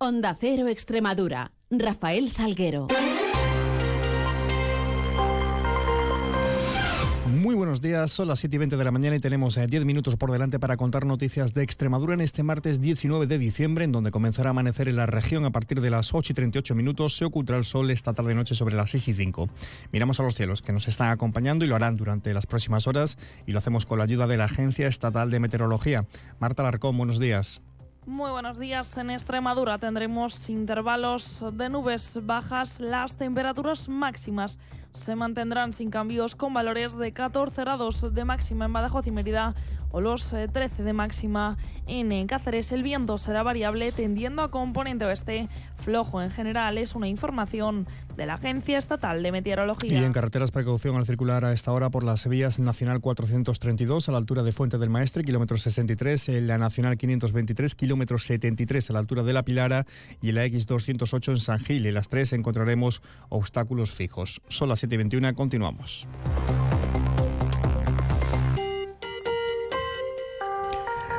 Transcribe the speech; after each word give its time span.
Onda 0.00 0.36
Cero 0.38 0.68
Extremadura. 0.68 1.50
Rafael 1.70 2.30
Salguero. 2.30 2.86
Muy 7.26 7.56
buenos 7.56 7.80
días, 7.80 8.12
son 8.12 8.28
las 8.28 8.38
7 8.38 8.54
y 8.54 8.58
20 8.60 8.76
de 8.76 8.84
la 8.84 8.92
mañana 8.92 9.16
y 9.16 9.18
tenemos 9.18 9.56
10 9.56 9.72
eh, 9.72 9.84
minutos 9.84 10.14
por 10.14 10.30
delante 10.30 10.60
para 10.60 10.76
contar 10.76 11.04
noticias 11.04 11.52
de 11.52 11.64
Extremadura 11.64 12.14
en 12.14 12.20
este 12.20 12.44
martes 12.44 12.80
19 12.80 13.26
de 13.26 13.38
diciembre, 13.38 13.84
en 13.84 13.90
donde 13.90 14.12
comenzará 14.12 14.50
a 14.50 14.52
amanecer 14.52 14.88
en 14.88 14.94
la 14.94 15.06
región 15.06 15.44
a 15.44 15.50
partir 15.50 15.80
de 15.80 15.90
las 15.90 16.14
8 16.14 16.32
y 16.32 16.34
38 16.34 16.76
minutos. 16.76 17.16
Se 17.16 17.24
ocultará 17.24 17.58
el 17.58 17.64
sol 17.64 17.90
esta 17.90 18.12
tarde-noche 18.12 18.54
sobre 18.54 18.76
las 18.76 18.90
6 18.90 19.08
y 19.08 19.14
5. 19.14 19.48
Miramos 19.90 20.20
a 20.20 20.22
los 20.22 20.36
cielos 20.36 20.62
que 20.62 20.72
nos 20.72 20.86
están 20.86 21.10
acompañando 21.10 21.64
y 21.64 21.68
lo 21.68 21.74
harán 21.74 21.96
durante 21.96 22.32
las 22.32 22.46
próximas 22.46 22.86
horas 22.86 23.18
y 23.48 23.52
lo 23.52 23.58
hacemos 23.58 23.84
con 23.84 23.98
la 23.98 24.04
ayuda 24.04 24.28
de 24.28 24.36
la 24.36 24.44
Agencia 24.44 24.86
Estatal 24.86 25.28
de 25.28 25.40
Meteorología. 25.40 26.06
Marta 26.38 26.62
Larcón, 26.62 26.96
buenos 26.96 27.18
días. 27.18 27.62
Muy 28.08 28.30
buenos 28.30 28.58
días. 28.58 28.96
En 28.96 29.10
Extremadura 29.10 29.76
tendremos 29.76 30.48
intervalos 30.48 31.44
de 31.52 31.68
nubes 31.68 32.18
bajas. 32.22 32.80
Las 32.80 33.18
temperaturas 33.18 33.86
máximas 33.86 34.58
se 34.92 35.14
mantendrán 35.14 35.74
sin 35.74 35.90
cambios 35.90 36.34
con 36.34 36.54
valores 36.54 36.96
de 36.96 37.12
14 37.12 37.60
grados 37.60 38.14
de 38.14 38.24
máxima 38.24 38.64
en 38.64 38.72
Badajoz 38.72 39.06
y 39.06 39.10
Mérida 39.10 39.54
o 39.90 40.00
los 40.00 40.28
13 40.28 40.60
eh, 40.60 40.84
de 40.84 40.92
máxima 40.92 41.56
en 41.86 42.26
Cáceres. 42.26 42.72
El 42.72 42.82
viento 42.82 43.18
será 43.18 43.42
variable 43.42 43.92
tendiendo 43.92 44.42
a 44.42 44.50
componente 44.50 45.04
oeste, 45.04 45.48
flojo 45.76 46.22
en 46.22 46.30
general. 46.30 46.78
Es 46.78 46.94
una 46.94 47.08
información 47.08 47.86
de 48.16 48.26
la 48.26 48.34
Agencia 48.34 48.78
Estatal 48.78 49.22
de 49.22 49.32
Meteorología. 49.32 50.00
Y 50.00 50.04
en 50.04 50.12
carreteras, 50.12 50.50
precaución 50.50 50.96
al 50.96 51.06
circular 51.06 51.44
a 51.44 51.52
esta 51.52 51.72
hora 51.72 51.88
por 51.88 52.04
las 52.04 52.26
vías 52.26 52.58
Nacional 52.58 53.00
432 53.00 54.08
a 54.08 54.12
la 54.12 54.18
altura 54.18 54.42
de 54.42 54.52
Fuente 54.52 54.76
del 54.76 54.90
Maestre, 54.90 55.22
kilómetro 55.22 55.56
63, 55.56 56.30
en 56.30 56.46
la 56.48 56.58
Nacional 56.58 56.96
523, 56.98 57.74
kilómetro 57.74 58.18
73 58.18 58.90
a 58.90 58.92
la 58.92 58.98
altura 58.98 59.22
de 59.22 59.32
La 59.32 59.44
Pilara 59.44 59.86
y 60.20 60.30
en 60.30 60.34
la 60.34 60.46
X208 60.46 61.28
en 61.28 61.36
San 61.36 61.60
Gil. 61.60 61.86
En 61.86 61.94
las 61.94 62.08
tres 62.08 62.32
encontraremos 62.32 63.02
obstáculos 63.28 63.92
fijos. 63.92 64.42
Son 64.48 64.68
las 64.68 64.82
7.21, 64.82 65.34
continuamos. 65.34 66.08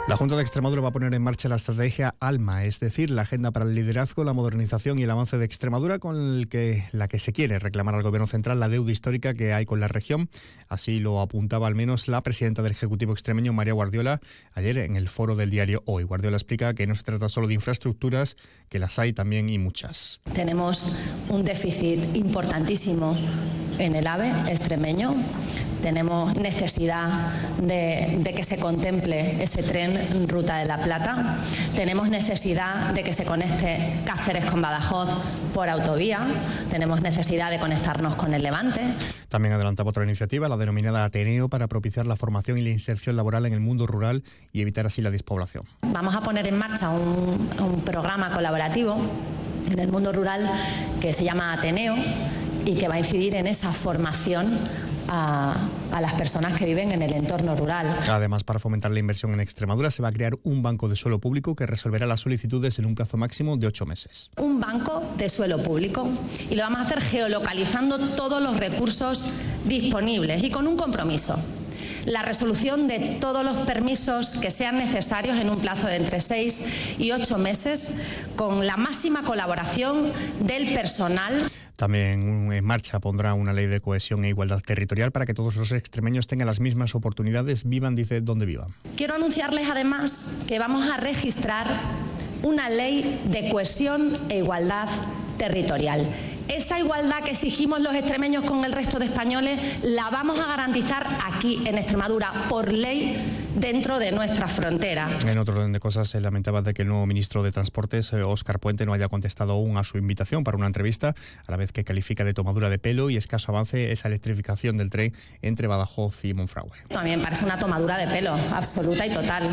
La 0.09 0.17
Junta 0.17 0.35
de 0.35 0.41
Extremadura 0.41 0.81
va 0.81 0.87
a 0.87 0.91
poner 0.91 1.13
en 1.13 1.21
marcha 1.21 1.49
la 1.49 1.55
estrategia 1.57 2.15
ALMA, 2.19 2.65
es 2.65 2.79
decir, 2.79 3.11
la 3.11 3.21
agenda 3.21 3.51
para 3.51 3.65
el 3.65 3.75
liderazgo, 3.75 4.23
la 4.23 4.33
modernización 4.33 4.97
y 4.97 5.03
el 5.03 5.11
avance 5.11 5.37
de 5.37 5.45
Extremadura, 5.45 5.99
con 5.99 6.39
la 6.39 7.07
que 7.07 7.19
se 7.19 7.31
quiere 7.31 7.59
reclamar 7.59 7.93
al 7.93 8.01
Gobierno 8.01 8.25
central 8.25 8.59
la 8.59 8.69
deuda 8.69 8.91
histórica 8.91 9.35
que 9.35 9.53
hay 9.53 9.65
con 9.65 9.79
la 9.79 9.87
región. 9.87 10.27
Así 10.67 10.99
lo 10.99 11.21
apuntaba 11.21 11.67
al 11.67 11.75
menos 11.75 12.07
la 12.07 12.23
presidenta 12.23 12.63
del 12.63 12.71
Ejecutivo 12.71 13.13
extremeño, 13.13 13.53
María 13.53 13.73
Guardiola, 13.73 14.19
ayer 14.55 14.79
en 14.79 14.95
el 14.95 15.09
foro 15.09 15.35
del 15.35 15.51
diario 15.51 15.83
Hoy. 15.85 16.05
Guardiola 16.05 16.37
explica 16.37 16.73
que 16.73 16.87
no 16.87 16.95
se 16.95 17.03
trata 17.03 17.29
solo 17.29 17.47
de 17.47 17.53
infraestructuras, 17.53 18.35
que 18.67 18.79
las 18.79 18.97
hay 18.97 19.13
también 19.13 19.47
y 19.47 19.59
muchas. 19.59 20.21
Tenemos 20.33 20.97
un 21.29 21.45
déficit 21.45 22.15
importantísimo 22.15 23.15
en 23.77 23.95
el 23.95 24.07
AVE 24.07 24.31
extremeño 24.51 25.13
tenemos 25.81 26.35
necesidad 26.35 27.29
de, 27.61 28.21
que 28.35 28.43
se 28.43 28.57
contemple 28.57 29.41
ese 29.41 29.63
tren 29.63 30.27
Ruta 30.27 30.57
de 30.57 30.65
la 30.65 30.77
Plata. 30.77 31.37
Tenemos 31.75 32.09
necesidad 32.09 32.93
de 32.93 33.03
que 33.03 33.13
se 33.13 33.25
conecte 33.25 33.93
Cáceres 34.05 34.45
con 34.45 34.61
Badajoz 34.61 35.09
por 35.53 35.69
autovía. 35.69 36.27
Tenemos 36.69 37.01
necesidad 37.01 37.49
de 37.51 37.59
conectarnos 37.59 38.15
con 38.15 38.33
el 38.33 38.43
Levante. 38.43 38.81
También 39.29 39.53
adelantaba 39.53 39.89
otra 39.89 40.03
iniciativa, 40.03 40.49
la 40.49 40.57
denominada 40.57 41.05
Ateneo, 41.05 41.49
para 41.49 41.67
propiciar 41.67 42.05
la 42.05 42.15
formación 42.15 42.57
y 42.57 42.61
la 42.61 42.69
inserción 42.69 43.15
laboral 43.15 43.45
en 43.45 43.53
el 43.53 43.59
mundo 43.59 43.87
rural 43.87 44.23
y 44.51 44.61
evitar 44.61 44.85
así 44.85 45.01
la 45.01 45.11
despoblación. 45.11 45.63
Vamos 45.81 46.15
a 46.15 46.21
poner 46.21 46.47
en 46.47 46.57
marcha 46.57 46.89
un, 46.89 47.49
un 47.59 47.81
programa 47.81 48.31
colaborativo 48.31 48.97
en 49.71 49.79
el 49.79 49.87
mundo 49.87 50.11
rural 50.11 50.49
que 50.99 51.13
se 51.13 51.23
llama 51.23 51.53
Ateneo 51.53 51.95
y 52.65 52.75
que 52.75 52.87
va 52.87 52.95
a 52.95 52.99
incidir 52.99 53.35
en 53.35 53.47
esa 53.47 53.71
formación 53.71 54.59
a, 55.09 55.55
las 56.01 56.13
personas 56.13 56.57
que 56.57 56.65
viven 56.65 56.91
en 56.91 57.01
el 57.01 57.13
entorno 57.13 57.55
rural. 57.55 57.97
Además, 58.07 58.43
para 58.43 58.59
fomentar 58.59 58.91
la 58.91 58.99
inversión 58.99 59.33
en 59.33 59.39
Extremadura, 59.39 59.91
se 59.91 60.01
va 60.01 60.09
a 60.09 60.11
crear 60.11 60.37
un 60.43 60.61
banco 60.61 60.87
de 60.87 60.95
suelo 60.95 61.19
público 61.19 61.55
que 61.55 61.65
resolverá 61.65 62.05
las 62.05 62.21
solicitudes 62.21 62.79
en 62.79 62.85
un 62.85 62.95
plazo 62.95 63.17
máximo 63.17 63.57
de 63.57 63.67
ocho 63.67 63.85
meses. 63.85 64.29
Un 64.37 64.59
banco 64.59 65.03
de 65.17 65.29
suelo 65.29 65.61
público 65.61 66.07
y 66.49 66.55
lo 66.55 66.63
vamos 66.63 66.79
a 66.79 66.81
hacer 66.83 67.01
geolocalizando 67.01 67.99
todos 68.15 68.41
los 68.41 68.57
recursos 68.57 69.29
disponibles 69.65 70.43
y 70.43 70.49
con 70.49 70.67
un 70.67 70.77
compromiso 70.77 71.35
la 72.09 72.23
resolución 72.23 72.87
de 72.87 73.17
todos 73.21 73.45
los 73.45 73.55
permisos 73.67 74.33
que 74.41 74.49
sean 74.49 74.77
necesarios 74.77 75.37
en 75.37 75.49
un 75.49 75.59
plazo 75.59 75.87
de 75.87 75.95
entre 75.95 76.19
seis 76.19 76.95
y 76.97 77.11
ocho 77.11 77.37
meses, 77.37 77.97
con 78.35 78.65
la 78.65 78.77
máxima 78.77 79.21
colaboración 79.21 80.11
del 80.39 80.73
personal. 80.73 81.51
También 81.75 82.51
en 82.51 82.65
marcha 82.65 82.99
pondrá 82.99 83.35
una 83.35 83.53
ley 83.53 83.67
de 83.67 83.79
cohesión 83.79 84.25
e 84.25 84.29
igualdad 84.29 84.59
territorial 84.59 85.11
para 85.11 85.27
que 85.27 85.35
todos 85.35 85.55
los 85.55 85.71
extremeños 85.71 86.25
tengan 86.25 86.47
las 86.47 86.59
mismas 86.59 86.95
oportunidades, 86.95 87.63
vivan, 87.63 87.95
dice, 87.95 88.21
donde 88.21 88.47
vivan. 88.47 88.69
Quiero 88.97 89.13
anunciarles 89.13 89.69
además 89.69 90.41
que 90.47 90.57
vamos 90.57 90.89
a 90.89 90.97
registrar 90.97 91.67
una 92.41 92.69
ley 92.69 93.21
de 93.25 93.51
cohesión 93.51 94.17
e 94.29 94.39
igualdad 94.39 94.89
territorial 95.37 96.07
esa 96.49 96.79
igualdad 96.79 97.23
que 97.23 97.31
exigimos 97.31 97.79
los 97.79 97.93
extremeños 97.93 98.43
con 98.43 98.65
el 98.65 98.73
resto 98.73 98.99
de 98.99 99.05
españoles 99.05 99.59
la 99.83 100.09
vamos 100.09 100.39
a 100.39 100.47
garantizar 100.47 101.05
aquí 101.25 101.61
en 101.65 101.77
Extremadura 101.77 102.33
por 102.49 102.73
ley 102.73 103.17
dentro 103.55 103.99
de 103.99 104.11
nuestra 104.11 104.47
frontera. 104.47 105.09
En 105.27 105.37
otro 105.37 105.55
orden 105.55 105.73
de 105.73 105.79
cosas, 105.79 106.09
se 106.09 106.19
lamentaba 106.19 106.61
de 106.61 106.73
que 106.73 106.81
el 106.81 106.87
nuevo 106.87 107.05
ministro 107.05 107.43
de 107.43 107.51
Transportes, 107.51 108.13
Óscar 108.13 108.55
eh, 108.55 108.59
Puente, 108.59 108.85
no 108.85 108.93
haya 108.93 109.07
contestado 109.09 109.53
aún 109.53 109.77
a 109.77 109.83
su 109.83 109.97
invitación 109.97 110.43
para 110.43 110.57
una 110.57 110.67
entrevista, 110.67 111.13
a 111.45 111.51
la 111.51 111.57
vez 111.57 111.71
que 111.71 111.83
califica 111.83 112.23
de 112.23 112.33
tomadura 112.33 112.69
de 112.69 112.79
pelo 112.79 113.09
y 113.09 113.17
escaso 113.17 113.51
avance 113.51 113.91
esa 113.91 114.07
electrificación 114.07 114.77
del 114.77 114.89
tren 114.89 115.13
entre 115.41 115.67
Badajoz 115.67 116.25
y 116.25 116.33
Monfragüe. 116.33 116.77
También 116.89 117.21
parece 117.21 117.45
una 117.45 117.59
tomadura 117.59 117.97
de 117.97 118.07
pelo 118.07 118.33
absoluta 118.53 119.05
y 119.05 119.11
total. 119.11 119.49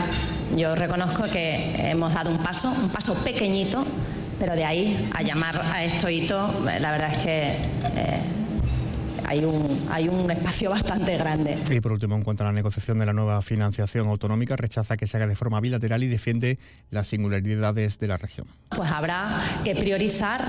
Yo 0.56 0.74
reconozco 0.74 1.24
que 1.24 1.90
hemos 1.90 2.14
dado 2.14 2.30
un 2.30 2.38
paso, 2.38 2.70
un 2.70 2.88
paso 2.88 3.14
pequeñito 3.22 3.84
pero 4.38 4.54
de 4.54 4.64
ahí 4.64 5.10
a 5.14 5.22
llamar 5.22 5.60
a 5.60 5.84
esto 5.84 6.08
hito, 6.08 6.50
la 6.80 6.90
verdad 6.90 7.12
es 7.12 7.18
que 7.18 7.46
eh, 7.46 8.20
hay 9.26 9.44
un, 9.44 9.88
hay 9.90 10.08
un 10.08 10.30
espacio 10.30 10.70
bastante 10.70 11.16
grande. 11.16 11.58
Y 11.70 11.80
por 11.80 11.92
último, 11.92 12.14
en 12.16 12.22
cuanto 12.22 12.44
a 12.44 12.46
la 12.46 12.52
negociación 12.52 12.98
de 12.98 13.06
la 13.06 13.12
nueva 13.12 13.42
financiación 13.42 14.08
autonómica, 14.08 14.56
rechaza 14.56 14.96
que 14.96 15.06
se 15.06 15.16
haga 15.16 15.26
de 15.26 15.36
forma 15.36 15.60
bilateral 15.60 16.02
y 16.04 16.08
defiende 16.08 16.58
las 16.90 17.08
singularidades 17.08 17.98
de 17.98 18.06
la 18.06 18.16
región. 18.16 18.46
Pues 18.70 18.90
habrá 18.90 19.40
que 19.64 19.74
priorizar 19.74 20.44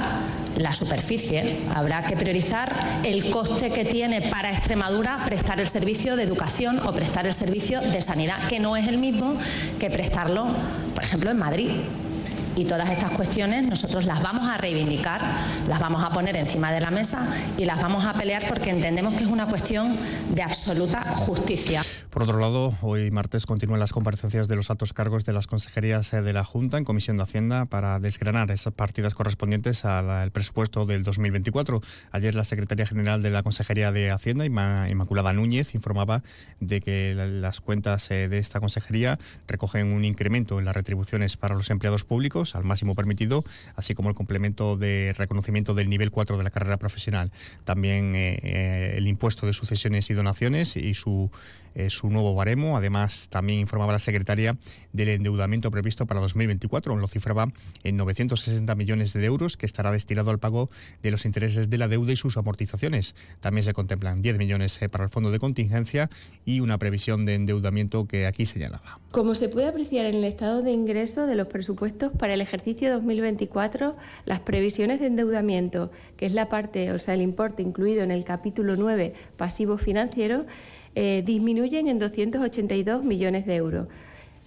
la 0.57 0.73
superficie, 0.73 1.57
habrá 1.73 2.05
que 2.05 2.15
priorizar 2.15 2.71
el 3.03 3.29
coste 3.31 3.71
que 3.71 3.85
tiene 3.85 4.21
para 4.21 4.51
Extremadura 4.51 5.17
prestar 5.25 5.59
el 5.59 5.67
servicio 5.67 6.15
de 6.15 6.23
educación 6.23 6.79
o 6.79 6.93
prestar 6.93 7.25
el 7.25 7.33
servicio 7.33 7.81
de 7.81 8.01
sanidad, 8.01 8.47
que 8.47 8.59
no 8.59 8.77
es 8.77 8.87
el 8.87 8.97
mismo 8.97 9.37
que 9.79 9.89
prestarlo, 9.89 10.47
por 10.93 11.03
ejemplo, 11.03 11.31
en 11.31 11.37
Madrid. 11.37 11.71
Y 12.57 12.65
todas 12.65 12.89
estas 12.89 13.11
cuestiones 13.11 13.67
nosotros 13.67 14.05
las 14.05 14.23
vamos 14.23 14.49
a 14.49 14.57
reivindicar, 14.57 15.21
las 15.69 15.79
vamos 15.79 16.03
a 16.03 16.09
poner 16.09 16.35
encima 16.37 16.71
de 16.71 16.81
la 16.81 16.89
mesa 16.89 17.23
y 17.55 17.65
las 17.65 17.79
vamos 17.79 18.03
a 18.03 18.13
pelear 18.13 18.47
porque 18.47 18.71
entendemos 18.71 19.13
que 19.13 19.25
es 19.25 19.29
una 19.29 19.45
cuestión 19.45 19.95
de 20.33 20.41
absoluta 20.41 21.03
justicia. 21.03 21.83
Por 22.09 22.23
otro 22.23 22.39
lado, 22.39 22.73
hoy 22.81 23.11
martes 23.11 23.45
continúan 23.45 23.79
las 23.79 23.93
comparecencias 23.93 24.47
de 24.47 24.55
los 24.55 24.71
altos 24.71 24.91
cargos 24.91 25.23
de 25.23 25.33
las 25.33 25.45
consejerías 25.45 26.11
eh, 26.13 26.23
de 26.23 26.33
la 26.33 26.43
Junta 26.43 26.79
en 26.79 26.83
Comisión 26.83 27.17
de 27.17 27.23
Hacienda 27.23 27.65
para 27.65 27.99
desgranar 27.99 28.49
esas 28.49 28.73
partidas 28.73 29.13
correspondientes 29.13 29.85
al 29.85 30.31
presupuesto 30.31 30.87
del 30.87 31.03
2024. 31.03 31.79
Ayer 32.11 32.33
la 32.33 32.43
secretaria 32.43 32.87
general 32.87 33.21
de 33.21 33.29
la 33.29 33.43
Consejería 33.43 33.91
de 33.91 34.09
Hacienda, 34.09 34.47
Inmaculada 34.47 35.31
Núñez, 35.31 35.75
informaba 35.75 36.23
de 36.59 36.81
que 36.81 37.13
las 37.13 37.61
cuentas 37.61 38.09
eh, 38.09 38.27
de 38.27 38.39
esta 38.39 38.59
consejería 38.59 39.19
recogen 39.47 39.93
un 39.93 40.03
incremento 40.03 40.57
en 40.57 40.65
las 40.65 40.75
retribuciones 40.75 41.37
para 41.37 41.53
los 41.53 41.69
empleados 41.69 42.03
públicos 42.03 42.46
al 42.55 42.63
máximo 42.63 42.95
permitido, 42.95 43.43
así 43.75 43.95
como 43.95 44.09
el 44.09 44.15
complemento 44.15 44.77
de 44.77 45.13
reconocimiento 45.17 45.73
del 45.73 45.89
nivel 45.89 46.11
4 46.11 46.37
de 46.37 46.43
la 46.43 46.49
carrera 46.49 46.77
profesional. 46.77 47.31
También 47.63 48.13
eh, 48.15 48.95
el 48.97 49.07
impuesto 49.07 49.45
de 49.45 49.53
sucesiones 49.53 50.09
y 50.09 50.13
donaciones 50.13 50.75
y 50.77 50.93
su 50.93 51.31
eh, 51.77 51.91
su 51.91 52.09
nuevo 52.09 52.33
baremo. 52.33 52.75
Además, 52.75 53.27
también 53.29 53.59
informaba 53.59 53.93
la 53.93 53.99
secretaria 53.99 54.57
del 54.93 55.09
endeudamiento 55.09 55.69
previsto 55.69 56.07
para 56.07 56.19
2024, 56.21 56.97
lo 56.97 57.07
cifraba 57.07 57.53
en 57.83 57.97
960 57.97 58.73
millones 58.73 59.13
de 59.13 59.23
euros, 59.23 59.57
que 59.57 59.67
estará 59.67 59.91
destinado 59.91 60.31
al 60.31 60.39
pago 60.39 60.71
de 61.03 61.11
los 61.11 61.23
intereses 61.25 61.69
de 61.69 61.77
la 61.77 61.87
deuda 61.87 62.11
y 62.11 62.15
sus 62.15 62.35
amortizaciones. 62.35 63.15
También 63.41 63.63
se 63.63 63.73
contemplan 63.73 64.23
10 64.23 64.39
millones 64.39 64.81
eh, 64.81 64.89
para 64.89 65.03
el 65.03 65.11
fondo 65.11 65.29
de 65.29 65.37
contingencia 65.37 66.09
y 66.45 66.61
una 66.61 66.79
previsión 66.79 67.27
de 67.27 67.35
endeudamiento 67.35 68.07
que 68.07 68.25
aquí 68.25 68.47
señalaba. 68.47 68.99
Como 69.11 69.35
se 69.35 69.47
puede 69.47 69.67
apreciar 69.67 70.07
en 70.07 70.15
el 70.15 70.23
estado 70.23 70.63
de 70.63 70.71
ingreso 70.71 71.27
de 71.27 71.35
los 71.35 71.47
presupuestos 71.47 72.11
para 72.17 72.33
el 72.33 72.36
ejercicio 72.41 72.91
2024, 72.91 73.95
las 74.25 74.39
previsiones 74.41 74.99
de 74.99 75.07
endeudamiento, 75.07 75.91
que 76.17 76.25
es 76.25 76.33
la 76.33 76.49
parte, 76.49 76.91
o 76.91 76.99
sea, 76.99 77.13
el 77.13 77.21
importe 77.21 77.61
incluido 77.61 78.03
en 78.03 78.11
el 78.11 78.23
capítulo 78.23 78.75
9, 78.75 79.13
pasivo 79.37 79.77
financiero, 79.77 80.45
eh, 80.95 81.23
disminuyen 81.25 81.87
en 81.87 81.99
282 81.99 83.03
millones 83.03 83.45
de 83.45 83.55
euros. 83.55 83.87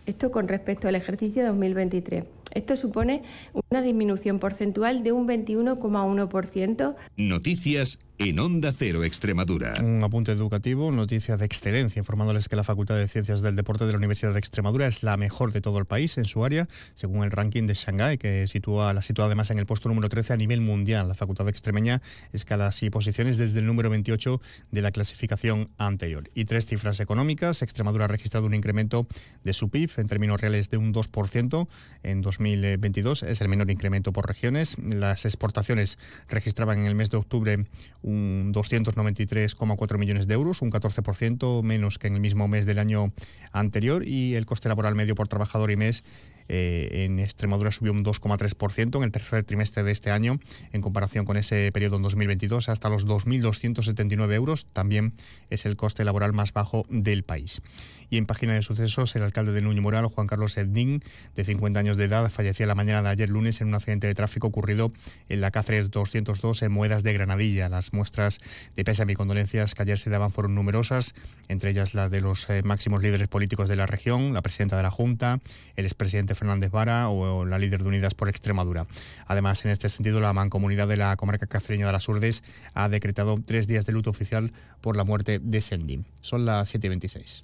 Esto 0.06 0.30
con 0.30 0.48
respecto 0.48 0.88
al 0.88 0.96
ejercicio 0.96 1.46
2023. 1.46 2.24
Esto 2.52 2.74
supone 2.74 3.22
una 3.70 3.82
disminución 3.82 4.40
porcentual 4.40 5.04
de 5.04 5.12
un 5.12 5.28
21,1%. 5.28 6.96
Noticias 7.16 8.00
en 8.20 8.38
Onda 8.38 8.70
Cero 8.76 9.02
Extremadura. 9.02 9.76
Un 9.82 10.04
apunte 10.04 10.30
educativo, 10.30 10.90
noticia 10.90 11.38
de 11.38 11.46
excelencia, 11.46 12.00
informándoles 12.00 12.50
que 12.50 12.56
la 12.56 12.64
Facultad 12.64 12.96
de 12.96 13.08
Ciencias 13.08 13.40
del 13.40 13.56
Deporte 13.56 13.86
de 13.86 13.92
la 13.92 13.96
Universidad 13.96 14.34
de 14.34 14.38
Extremadura 14.38 14.86
es 14.86 15.02
la 15.02 15.16
mejor 15.16 15.52
de 15.52 15.62
todo 15.62 15.78
el 15.78 15.86
país 15.86 16.18
en 16.18 16.26
su 16.26 16.44
área, 16.44 16.68
según 16.92 17.24
el 17.24 17.30
ranking 17.30 17.66
de 17.66 17.72
Shanghái, 17.72 18.18
que 18.18 18.46
sitúa, 18.46 18.92
la 18.92 19.00
sitúa 19.00 19.24
además 19.24 19.50
en 19.50 19.58
el 19.58 19.64
puesto 19.64 19.88
número 19.88 20.10
13 20.10 20.34
a 20.34 20.36
nivel 20.36 20.60
mundial. 20.60 21.08
La 21.08 21.14
Facultad 21.14 21.46
de 21.46 21.52
Extremeña 21.52 22.02
escala 22.32 22.66
así 22.66 22.90
posiciones 22.90 23.38
desde 23.38 23.60
el 23.60 23.66
número 23.66 23.88
28 23.88 24.42
de 24.70 24.82
la 24.82 24.90
clasificación 24.90 25.68
anterior. 25.78 26.28
Y 26.34 26.44
tres 26.44 26.66
cifras 26.66 27.00
económicas. 27.00 27.62
Extremadura 27.62 28.04
ha 28.04 28.08
registrado 28.08 28.44
un 28.44 28.52
incremento 28.52 29.06
de 29.44 29.54
su 29.54 29.70
PIB 29.70 29.92
en 29.96 30.08
términos 30.08 30.38
reales 30.38 30.68
de 30.68 30.76
un 30.76 30.92
2% 30.92 31.68
en 32.02 32.20
2022. 32.20 33.22
Es 33.22 33.40
el 33.40 33.48
menor 33.48 33.59
incremento 33.68 34.12
por 34.12 34.26
regiones. 34.26 34.76
Las 34.78 35.24
exportaciones 35.24 35.98
registraban 36.28 36.78
en 36.78 36.86
el 36.86 36.94
mes 36.94 37.10
de 37.10 37.18
octubre 37.18 37.66
un 38.02 38.52
293,4 38.54 39.98
millones 39.98 40.26
de 40.26 40.34
euros, 40.34 40.62
un 40.62 40.70
14% 40.70 41.62
menos 41.62 41.98
que 41.98 42.06
en 42.06 42.14
el 42.14 42.20
mismo 42.20 42.48
mes 42.48 42.64
del 42.64 42.78
año 42.78 43.12
anterior 43.52 44.06
y 44.06 44.36
el 44.36 44.46
coste 44.46 44.68
laboral 44.68 44.94
medio 44.94 45.14
por 45.14 45.28
trabajador 45.28 45.70
y 45.70 45.76
mes 45.76 46.04
eh, 46.52 47.04
en 47.04 47.20
Extremadura 47.20 47.70
subió 47.70 47.92
un 47.92 48.04
2,3% 48.04 48.96
en 48.96 49.02
el 49.04 49.12
tercer 49.12 49.44
trimestre 49.44 49.84
de 49.84 49.92
este 49.92 50.10
año 50.10 50.40
en 50.72 50.82
comparación 50.82 51.24
con 51.24 51.36
ese 51.36 51.70
periodo 51.72 51.96
en 51.96 52.02
2022 52.02 52.68
hasta 52.68 52.88
los 52.88 53.06
2.279 53.06 54.34
euros. 54.34 54.66
También 54.66 55.12
es 55.48 55.64
el 55.64 55.76
coste 55.76 56.04
laboral 56.04 56.32
más 56.32 56.52
bajo 56.52 56.86
del 56.88 57.22
país. 57.22 57.62
Y 58.10 58.16
en 58.16 58.26
página 58.26 58.54
de 58.54 58.62
sucesos, 58.62 59.14
el 59.14 59.22
alcalde 59.22 59.52
de 59.52 59.60
Nuño 59.60 59.80
Moral, 59.80 60.06
Juan 60.06 60.26
Carlos 60.26 60.56
Edín, 60.56 61.04
de 61.36 61.44
50 61.44 61.78
años 61.78 61.96
de 61.96 62.06
edad, 62.06 62.28
fallecía 62.30 62.66
la 62.66 62.74
mañana 62.74 63.02
de 63.02 63.08
ayer 63.10 63.30
lunes 63.30 63.49
en 63.58 63.68
un 63.68 63.74
accidente 63.74 64.06
de 64.06 64.14
tráfico 64.14 64.46
ocurrido 64.46 64.92
en 65.28 65.40
la 65.40 65.50
Cáceres 65.50 65.90
202 65.90 66.62
en 66.62 66.72
Moedas 66.72 67.02
de 67.02 67.12
Granadilla. 67.12 67.68
Las 67.68 67.92
muestras 67.92 68.40
de 68.76 68.84
pésame 68.84 69.14
y 69.14 69.16
condolencias 69.16 69.74
que 69.74 69.82
ayer 69.82 69.98
se 69.98 70.10
daban 70.10 70.30
fueron 70.30 70.54
numerosas, 70.54 71.14
entre 71.48 71.70
ellas 71.70 71.94
las 71.94 72.10
de 72.10 72.20
los 72.20 72.48
eh, 72.48 72.62
máximos 72.62 73.02
líderes 73.02 73.28
políticos 73.28 73.68
de 73.68 73.76
la 73.76 73.86
región, 73.86 74.32
la 74.32 74.42
presidenta 74.42 74.76
de 74.76 74.84
la 74.84 74.90
Junta, 74.90 75.40
el 75.74 75.84
expresidente 75.84 76.34
Fernández 76.34 76.70
Vara 76.70 77.08
o 77.08 77.44
la 77.44 77.58
líder 77.58 77.82
de 77.82 77.88
Unidas 77.88 78.14
por 78.14 78.28
Extremadura. 78.28 78.86
Además, 79.26 79.64
en 79.64 79.72
este 79.72 79.88
sentido, 79.88 80.20
la 80.20 80.32
mancomunidad 80.32 80.86
de 80.86 80.96
la 80.96 81.16
comarca 81.16 81.46
cacereña 81.46 81.86
de 81.86 81.92
las 81.92 82.08
Urdes 82.08 82.44
ha 82.74 82.88
decretado 82.88 83.40
tres 83.44 83.66
días 83.66 83.86
de 83.86 83.92
luto 83.92 84.10
oficial 84.10 84.52
por 84.80 84.96
la 84.96 85.04
muerte 85.04 85.40
de 85.42 85.60
Sendi. 85.60 86.04
Son 86.20 86.44
las 86.44 86.74
7.26. 86.74 87.42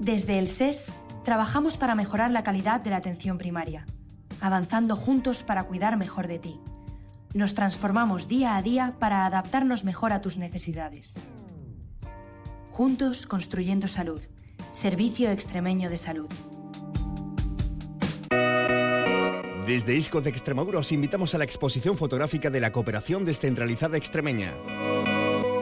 Desde 0.00 0.38
el 0.38 0.48
SES 0.48 0.94
trabajamos 1.24 1.78
para 1.78 1.94
mejorar 1.94 2.30
la 2.30 2.42
calidad 2.42 2.80
de 2.80 2.90
la 2.90 2.96
atención 2.96 3.38
primaria, 3.38 3.86
avanzando 4.44 4.94
juntos 4.94 5.42
para 5.42 5.64
cuidar 5.64 5.96
mejor 5.96 6.28
de 6.28 6.38
ti. 6.38 6.60
Nos 7.32 7.54
transformamos 7.54 8.28
día 8.28 8.56
a 8.56 8.62
día 8.62 8.94
para 8.98 9.24
adaptarnos 9.24 9.84
mejor 9.84 10.12
a 10.12 10.20
tus 10.20 10.36
necesidades. 10.36 11.18
Juntos 12.70 13.26
construyendo 13.26 13.88
salud. 13.88 14.20
Servicio 14.70 15.30
Extremeño 15.30 15.88
de 15.88 15.96
Salud. 15.96 16.28
Desde 19.66 19.96
ISCO 19.96 20.20
de 20.20 20.28
Extremadura 20.28 20.80
os 20.80 20.92
invitamos 20.92 21.34
a 21.34 21.38
la 21.38 21.44
exposición 21.44 21.96
fotográfica 21.96 22.50
de 22.50 22.60
la 22.60 22.70
Cooperación 22.70 23.24
Descentralizada 23.24 23.96
Extremeña. 23.96 24.52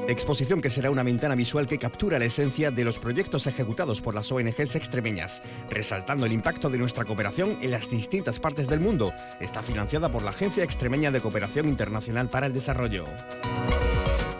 Exposición 0.08 0.60
que 0.60 0.68
será 0.68 0.90
una 0.90 1.04
ventana 1.04 1.36
visual 1.36 1.68
que 1.68 1.78
captura 1.78 2.18
la 2.18 2.24
esencia 2.24 2.70
de 2.72 2.84
los 2.84 2.98
proyectos 2.98 3.46
ejecutados 3.46 4.00
por 4.00 4.14
las 4.14 4.30
ONGs 4.32 4.74
extremeñas, 4.74 5.42
resaltando 5.70 6.26
el 6.26 6.32
impacto 6.32 6.68
de 6.68 6.78
nuestra 6.78 7.04
cooperación 7.04 7.58
en 7.62 7.70
las 7.70 7.88
distintas 7.88 8.40
partes 8.40 8.66
del 8.66 8.80
mundo. 8.80 9.12
Está 9.40 9.62
financiada 9.62 10.10
por 10.10 10.22
la 10.22 10.30
Agencia 10.30 10.64
Extremeña 10.64 11.12
de 11.12 11.20
Cooperación 11.20 11.68
Internacional 11.68 12.28
para 12.28 12.46
el 12.46 12.52
Desarrollo. 12.52 13.04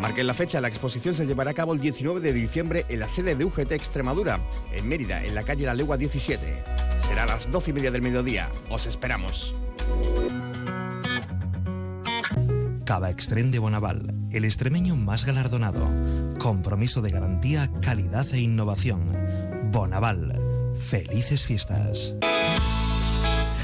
Marquen 0.00 0.26
la 0.26 0.34
fecha, 0.34 0.60
la 0.60 0.66
exposición 0.66 1.14
se 1.14 1.26
llevará 1.26 1.52
a 1.52 1.54
cabo 1.54 1.74
el 1.74 1.80
19 1.80 2.20
de 2.20 2.32
diciembre 2.32 2.84
en 2.88 2.98
la 2.98 3.08
sede 3.08 3.36
de 3.36 3.44
UGT 3.44 3.70
Extremadura, 3.70 4.40
en 4.72 4.88
Mérida, 4.88 5.24
en 5.24 5.36
la 5.36 5.44
calle 5.44 5.64
La 5.64 5.74
Legua 5.74 5.96
17. 5.96 6.64
Será 6.98 7.22
a 7.22 7.26
las 7.26 7.50
12 7.50 7.70
y 7.70 7.72
media 7.72 7.92
del 7.92 8.02
mediodía. 8.02 8.50
Os 8.68 8.86
esperamos. 8.86 9.54
Cava 12.84 13.11
Extrem 13.11 13.52
de 13.52 13.61
Bonaval, 13.61 14.12
el 14.31 14.44
extremeño 14.44 14.96
más 14.96 15.25
galardonado. 15.25 15.88
Compromiso 16.38 17.00
de 17.00 17.11
garantía, 17.11 17.70
calidad 17.81 18.26
e 18.32 18.40
innovación. 18.40 19.14
Bonaval. 19.70 20.37
Felices 20.76 21.46
fiestas. 21.46 22.17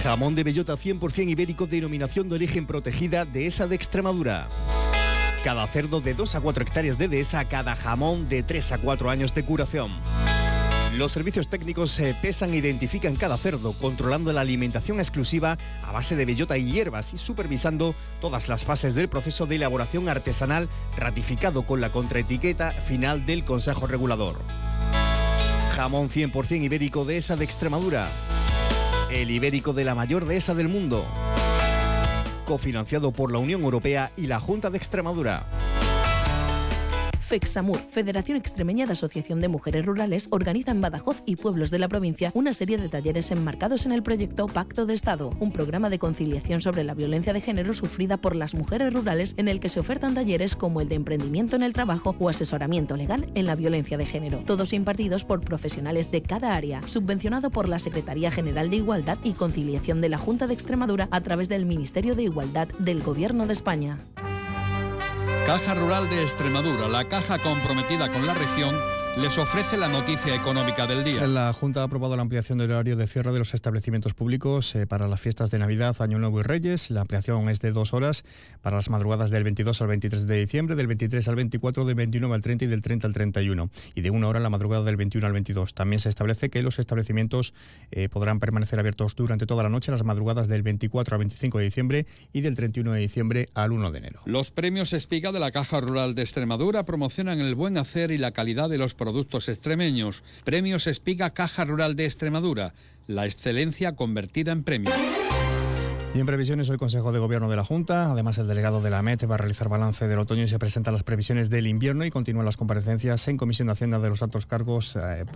Jamón 0.04 0.36
de 0.36 0.44
bellota 0.44 0.74
100% 0.74 1.28
ibérico, 1.28 1.66
denominación 1.66 2.28
de 2.28 2.36
origen 2.36 2.66
protegida 2.66 3.24
de 3.24 3.46
esa 3.46 3.66
de 3.66 3.74
Extremadura. 3.74 4.48
Cada 5.42 5.66
cerdo 5.66 6.00
de 6.00 6.14
2 6.14 6.36
a 6.36 6.40
4 6.40 6.62
hectáreas 6.62 6.98
de 6.98 7.08
dehesa, 7.08 7.44
cada 7.44 7.74
jamón 7.74 8.28
de 8.28 8.44
3 8.44 8.72
a 8.72 8.78
4 8.78 9.10
años 9.10 9.34
de 9.34 9.44
curación. 9.44 9.90
Los 10.96 11.12
servicios 11.12 11.48
técnicos 11.48 11.90
se 11.90 12.14
pesan 12.14 12.52
e 12.54 12.56
identifican 12.56 13.14
cada 13.14 13.36
cerdo, 13.36 13.72
controlando 13.72 14.32
la 14.32 14.40
alimentación 14.40 14.98
exclusiva 14.98 15.58
a 15.82 15.92
base 15.92 16.16
de 16.16 16.24
bellota 16.24 16.56
y 16.58 16.72
hierbas 16.72 17.14
y 17.14 17.18
supervisando 17.18 17.94
todas 18.20 18.48
las 18.48 18.64
fases 18.64 18.94
del 18.94 19.08
proceso 19.08 19.46
de 19.46 19.56
elaboración 19.56 20.08
artesanal 20.08 20.68
ratificado 20.96 21.62
con 21.66 21.80
la 21.80 21.92
contraetiqueta 21.92 22.72
final 22.72 23.26
del 23.26 23.44
Consejo 23.44 23.86
Regulador. 23.86 24.40
Jamón 25.76 26.08
100% 26.08 26.64
ibérico 26.64 27.04
de 27.04 27.18
esa 27.18 27.36
de 27.36 27.44
Extremadura. 27.44 28.08
El 29.10 29.30
ibérico 29.30 29.72
de 29.72 29.84
la 29.84 29.94
mayor 29.94 30.26
dehesa 30.26 30.54
del 30.54 30.68
mundo. 30.68 31.06
Cofinanciado 32.44 33.12
por 33.12 33.30
la 33.30 33.38
Unión 33.38 33.62
Europea 33.62 34.10
y 34.16 34.26
la 34.26 34.40
Junta 34.40 34.70
de 34.70 34.78
Extremadura. 34.78 35.46
FEXAMUR, 37.28 37.78
Federación 37.90 38.38
Extremeña 38.38 38.86
de 38.86 38.94
Asociación 38.94 39.42
de 39.42 39.48
Mujeres 39.48 39.84
Rurales, 39.84 40.28
organiza 40.30 40.70
en 40.70 40.80
Badajoz 40.80 41.22
y 41.26 41.36
pueblos 41.36 41.70
de 41.70 41.78
la 41.78 41.86
provincia 41.86 42.30
una 42.32 42.54
serie 42.54 42.78
de 42.78 42.88
talleres 42.88 43.30
enmarcados 43.30 43.84
en 43.84 43.92
el 43.92 44.02
proyecto 44.02 44.46
Pacto 44.46 44.86
de 44.86 44.94
Estado, 44.94 45.30
un 45.38 45.52
programa 45.52 45.90
de 45.90 45.98
conciliación 45.98 46.62
sobre 46.62 46.84
la 46.84 46.94
violencia 46.94 47.34
de 47.34 47.42
género 47.42 47.74
sufrida 47.74 48.16
por 48.16 48.34
las 48.34 48.54
mujeres 48.54 48.94
rurales 48.94 49.34
en 49.36 49.48
el 49.48 49.60
que 49.60 49.68
se 49.68 49.78
ofertan 49.78 50.14
talleres 50.14 50.56
como 50.56 50.80
el 50.80 50.88
de 50.88 50.94
emprendimiento 50.94 51.54
en 51.54 51.64
el 51.64 51.74
trabajo 51.74 52.16
o 52.18 52.30
asesoramiento 52.30 52.96
legal 52.96 53.30
en 53.34 53.44
la 53.44 53.56
violencia 53.56 53.98
de 53.98 54.06
género, 54.06 54.42
todos 54.46 54.72
impartidos 54.72 55.24
por 55.24 55.42
profesionales 55.42 56.10
de 56.10 56.22
cada 56.22 56.54
área, 56.54 56.80
subvencionado 56.86 57.50
por 57.50 57.68
la 57.68 57.78
Secretaría 57.78 58.30
General 58.30 58.70
de 58.70 58.76
Igualdad 58.76 59.18
y 59.22 59.32
Conciliación 59.32 60.00
de 60.00 60.08
la 60.08 60.16
Junta 60.16 60.46
de 60.46 60.54
Extremadura 60.54 61.08
a 61.10 61.20
través 61.20 61.50
del 61.50 61.66
Ministerio 61.66 62.14
de 62.14 62.22
Igualdad 62.22 62.68
del 62.78 63.02
Gobierno 63.02 63.46
de 63.46 63.52
España. 63.52 63.98
Caja 65.48 65.72
Rural 65.72 66.10
de 66.10 66.20
Extremadura, 66.20 66.88
la 66.88 67.08
caja 67.08 67.38
comprometida 67.38 68.12
con 68.12 68.26
la 68.26 68.34
región, 68.34 68.78
les 69.16 69.36
ofrece 69.36 69.76
la 69.76 69.88
noticia 69.88 70.34
económica 70.34 70.86
del 70.86 71.02
día. 71.02 71.26
La 71.26 71.52
Junta 71.52 71.80
ha 71.80 71.84
aprobado 71.84 72.14
la 72.14 72.22
ampliación 72.22 72.58
del 72.58 72.70
horario 72.70 72.96
de 72.96 73.06
cierre 73.06 73.32
de 73.32 73.38
los 73.38 73.52
establecimientos 73.52 74.14
públicos 74.14 74.74
eh, 74.76 74.86
para 74.86 75.08
las 75.08 75.20
fiestas 75.20 75.50
de 75.50 75.58
Navidad, 75.58 75.96
Año 76.00 76.18
Nuevo 76.18 76.38
y 76.38 76.42
Reyes. 76.44 76.90
La 76.90 77.00
ampliación 77.00 77.48
es 77.48 77.60
de 77.60 77.72
dos 77.72 77.94
horas 77.94 78.24
para 78.62 78.76
las 78.76 78.90
madrugadas 78.90 79.30
del 79.30 79.42
22 79.42 79.82
al 79.82 79.88
23 79.88 80.26
de 80.26 80.36
diciembre, 80.38 80.76
del 80.76 80.86
23 80.86 81.26
al 81.26 81.34
24, 81.34 81.84
del 81.84 81.96
29 81.96 82.34
al 82.34 82.42
30 82.42 82.64
y 82.66 82.68
del 82.68 82.80
30 82.80 83.08
al 83.08 83.12
31. 83.12 83.70
Y 83.96 84.00
de 84.02 84.10
una 84.10 84.28
hora 84.28 84.38
la 84.38 84.50
madrugada 84.50 84.84
del 84.84 84.96
21 84.96 85.26
al 85.26 85.32
22. 85.32 85.74
También 85.74 85.98
se 85.98 86.08
establece 86.08 86.48
que 86.48 86.62
los 86.62 86.78
establecimientos 86.78 87.54
eh, 87.90 88.08
podrán 88.08 88.38
permanecer 88.38 88.78
abiertos 88.78 89.16
durante 89.16 89.46
toda 89.46 89.64
la 89.64 89.68
noche, 89.68 89.90
las 89.90 90.04
madrugadas 90.04 90.46
del 90.46 90.62
24 90.62 91.16
al 91.16 91.18
25 91.18 91.58
de 91.58 91.64
diciembre 91.64 92.06
y 92.32 92.42
del 92.42 92.54
31 92.54 92.92
de 92.92 93.00
diciembre 93.00 93.46
al 93.54 93.72
1 93.72 93.90
de 93.90 93.98
enero. 93.98 94.20
Los 94.26 94.52
premios 94.52 94.92
Espiga 94.92 95.32
de 95.32 95.40
la 95.40 95.50
Caja 95.50 95.80
Rural 95.80 96.14
de 96.14 96.22
Extremadura 96.22 96.84
promocionan 96.84 97.40
el 97.40 97.56
buen 97.56 97.78
hacer 97.78 98.12
y 98.12 98.18
la 98.18 98.30
calidad 98.30 98.70
de 98.70 98.78
los 98.78 98.94
productos 98.94 99.07
extremeños. 99.48 100.22
Premios 100.44 100.86
Espiga 100.86 101.30
Caja 101.30 101.64
Rural 101.64 101.96
de 101.96 102.04
Extremadura. 102.04 102.74
La 103.06 103.26
excelencia 103.26 103.96
convertida 103.96 104.52
en 104.52 104.64
premio. 104.64 104.92
Y 106.14 106.20
en 106.20 106.26
previsiones, 106.26 106.70
hoy 106.70 106.78
Consejo 106.78 107.12
de 107.12 107.18
Gobierno 107.18 107.50
de 107.50 107.56
la 107.56 107.64
Junta. 107.64 108.10
Además, 108.10 108.38
el 108.38 108.48
delegado 108.48 108.80
de 108.80 108.88
la 108.88 109.02
MET 109.02 109.30
va 109.30 109.34
a 109.34 109.38
realizar 109.38 109.68
balance 109.68 110.08
del 110.08 110.18
otoño 110.18 110.42
y 110.42 110.48
se 110.48 110.58
presentan 110.58 110.94
las 110.94 111.02
previsiones 111.02 111.50
del 111.50 111.66
invierno 111.66 112.04
y 112.06 112.10
continúan 112.10 112.46
las 112.46 112.56
comparecencias 112.56 113.28
en 113.28 113.36
Comisión 113.36 113.66
de 113.66 113.72
Hacienda 113.72 113.98
de 113.98 114.08
los 114.08 114.22
altos 114.22 114.46
cargos 114.46 114.96
eh, 114.96 115.26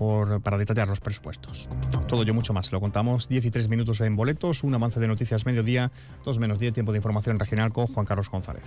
para 0.42 0.58
detallar 0.58 0.88
los 0.88 1.00
presupuestos. 1.00 1.68
Todo 2.08 2.22
ello 2.22 2.32
mucho 2.32 2.54
más. 2.54 2.72
Lo 2.72 2.80
contamos 2.80 3.28
13 3.28 3.68
minutos 3.68 4.00
en 4.00 4.16
boletos, 4.16 4.64
un 4.64 4.74
avance 4.74 4.98
de 4.98 5.08
noticias 5.08 5.44
mediodía, 5.44 5.92
2 6.24 6.38
menos 6.38 6.58
10 6.58 6.72
tiempo 6.72 6.92
de 6.92 6.98
información 6.98 7.38
regional 7.38 7.72
con 7.72 7.86
Juan 7.86 8.06
Carlos 8.06 8.30
González. 8.30 8.64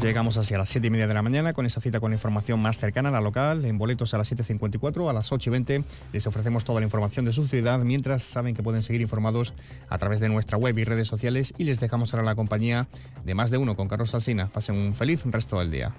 Llegamos 0.00 0.36
hacia 0.36 0.58
las 0.58 0.68
7 0.68 0.86
y 0.86 0.90
media 0.90 1.08
de 1.08 1.14
la 1.14 1.22
mañana 1.22 1.52
con 1.52 1.66
esa 1.66 1.80
cita 1.80 1.98
con 1.98 2.12
información 2.12 2.62
más 2.62 2.78
cercana 2.78 3.08
a 3.08 3.12
la 3.12 3.20
local. 3.20 3.64
En 3.64 3.78
boletos 3.78 4.14
a 4.14 4.18
las 4.18 4.30
7.54, 4.30 5.10
a 5.10 5.12
las 5.12 5.32
8 5.32 5.50
y 5.50 5.52
20 5.52 5.84
les 6.12 6.26
ofrecemos 6.28 6.64
toda 6.64 6.78
la 6.78 6.86
información 6.86 7.24
de 7.24 7.32
su 7.32 7.48
ciudad, 7.48 7.80
mientras 7.80 8.22
saben 8.22 8.54
que 8.54 8.62
pueden 8.62 8.84
seguir 8.84 9.00
informados 9.00 9.54
a 9.88 9.98
través 9.98 10.20
de 10.20 10.28
nuestra 10.28 10.56
web 10.56 10.78
y 10.78 10.84
sociales. 11.08 11.54
Y 11.58 11.64
les 11.64 11.80
dejamos 11.80 12.14
ahora 12.14 12.24
la 12.24 12.34
compañía 12.34 12.86
de 13.24 13.34
más 13.34 13.50
de 13.50 13.58
uno 13.58 13.74
con 13.74 13.88
Carlos 13.88 14.10
Salsina. 14.10 14.48
Pasen 14.48 14.76
un 14.76 14.94
feliz 14.94 15.22
resto 15.24 15.58
del 15.58 15.70
día. 15.70 15.92